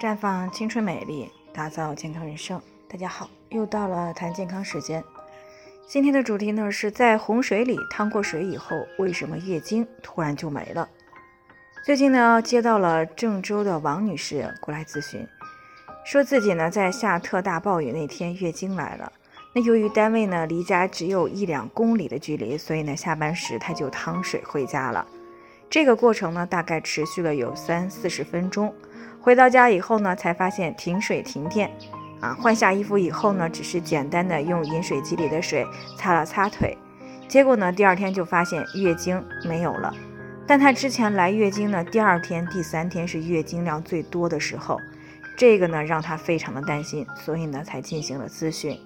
[0.00, 2.58] 绽放青春美丽，打造健康人生。
[2.88, 5.04] 大家好，又到了谈健康时间。
[5.86, 10.88] 今天的主题呢是在洪水里趟过水以后，为什么月经突然就没了？
[11.84, 15.28] 最近呢接到了郑州的王女士过来咨询，
[16.02, 19.12] 说自己呢在下特大暴雨那天月经来了。
[19.52, 25.06] 那由于单位呢离家只有一两公里的距离，所以呢下班时她就趟水回家了。
[25.68, 28.74] 这个过程呢大概持续了有三四十分钟。
[29.22, 31.70] 回到家以后呢，才发现停水停电，
[32.20, 35.66] 啊，换下衣服以后呢，只是简单的用饮水机里的水
[35.98, 36.76] 擦了擦腿，
[37.28, 39.94] 结果呢，第二天就发现月经没有了。
[40.46, 44.78] 但她之前来月经呢，第二天、第三天是月经量最多的时候，
[45.36, 48.76] 这个呢让她非常的担心，所以呢才进行了咨询。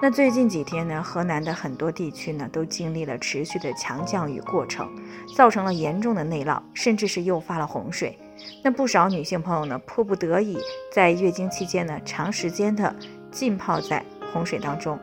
[0.00, 4.90] 那最近几天呢，河南的很多地区呢都经历了持续的强降雨过程，
[5.36, 8.18] 造成了严重的内涝，甚至是诱发了洪水。
[8.62, 10.58] 那不少女性朋友呢，迫不得已
[10.92, 12.94] 在月经期间呢，长时间的
[13.30, 14.98] 浸泡在洪水当中，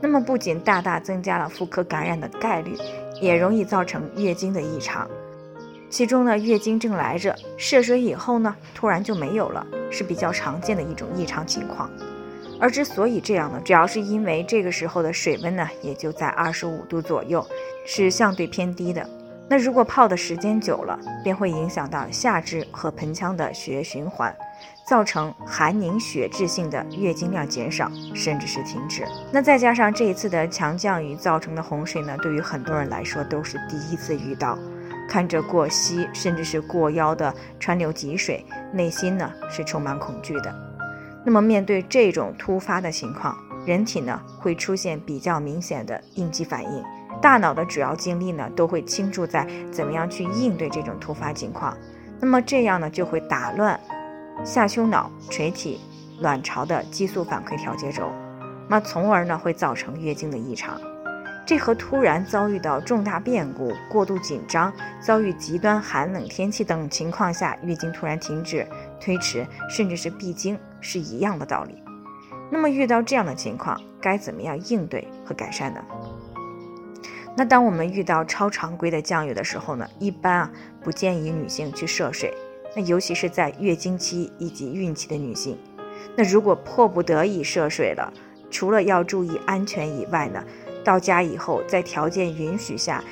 [0.00, 2.76] 那么不仅大大增加了妇科感染的概率，
[3.20, 5.08] 也容易造成月经的异常。
[5.90, 11.90] 其中呢，月经正来着，涉水以后呢，突然就没有了，是比较常见的一种异常情况。
[12.58, 17.46] 而之所以这样呢，主要是因为这个时候的水温呢，也就在二十五度左右，
[17.84, 19.06] 是相对偏低的。
[19.48, 24.34] 那如果泡的时间久了，便会影响到下肢和盆腔的血液循环，
[24.86, 29.04] 造成寒凝血滞性的月经量减少，甚至是停止。
[29.30, 34.58] 那再加上这一次的强降雨造成的洪水呢，对于很多人来说都是第一次遇到，
[35.06, 40.54] 看着过膝甚至是过腰的川流急水，内心呢是充满恐惧的。
[41.24, 46.82] 那么面对这种突发的情况，人体呢会出现比较明显的应激反应。
[47.22, 51.74] 大脑的主要精力呢，都会倾注在怎么样去应对这种突发情况。
[52.20, 53.78] 那么这样呢，就会打乱
[54.44, 55.80] 下丘脑垂体
[56.20, 58.10] 卵巢的激素反馈调节轴，
[58.68, 60.80] 那从而呢会造成月经的异常。
[61.44, 68.66] 这和突然遭遇到重大变故、过度紧张、遭遇极端寒冷天气等情况下，月经突然停止、
[69.00, 71.82] 推迟，甚至是闭经是一样的道理。
[72.48, 75.80] 那么遇到这样的情况，该怎么样应对和改善呢？
[77.34, 80.50] 那当我们遇到超常规的降雨的时候呢，一般啊
[80.82, 82.32] 不建议女性去涉水，
[82.76, 85.58] 那尤其是在月经期以及孕期的女性。
[86.14, 88.12] 那如果迫不得已涉水了，
[88.50, 90.44] 除了要注意安全以外呢，
[90.84, 93.02] 到家以后在条件允许下，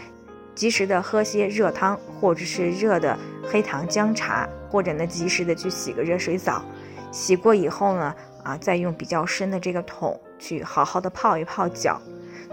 [0.55, 3.19] 及时的喝些热汤或者是热的
[3.51, 6.63] 黑糖姜茶，或者呢及时的去洗个热水澡，
[7.11, 11.99] 洗过以后呢，啊再用比较深的这个桶去好好的泡一泡脚。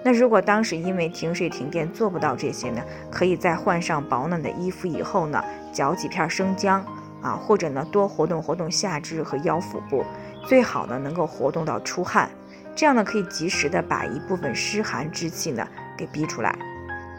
[0.03, 2.81] 那如果当时因为停水停电做不到这些呢，
[3.11, 5.43] 可以在换上保暖的衣服以后呢，
[5.73, 6.85] 嚼几片生姜
[7.21, 10.05] 啊，或者呢多活动活动下肢和腰腹部，
[10.45, 12.29] 最好呢能够活动到出汗，
[12.75, 15.67] 这样呢可以及时的把一部分湿寒之气呢
[15.97, 16.57] 给逼出来。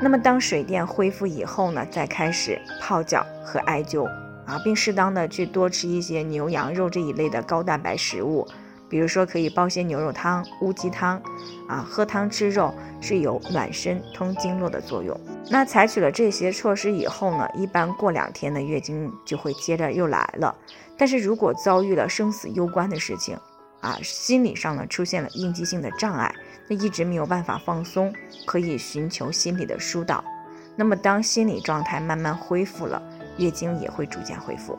[0.00, 4.04] 那么当水电恢复以后呢，再开始泡脚和艾灸
[4.46, 8.46] 啊，并适当的去多吃一些牛羊肉这一类的高蛋白食物。
[8.88, 11.20] 比如说，可以煲些牛肉汤、乌鸡汤，
[11.68, 15.18] 啊，喝汤吃肉是有暖身、通经络的作用。
[15.50, 20.54] 那采取了这些措施以后呢，一般过两天的月经就会接着又来了。
[20.96, 23.38] 但是如果遭遇了生死攸关的事情，
[23.80, 26.34] 啊，心理上呢出现了应激性的障碍，
[26.68, 28.12] 那一直没有办法放松，
[28.46, 30.24] 可以寻求心理的疏导。
[30.76, 33.02] 那么当心理状态慢慢恢复了，
[33.36, 34.78] 月经也会逐渐恢复。